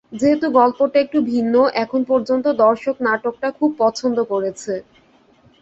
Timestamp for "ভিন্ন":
1.31-1.53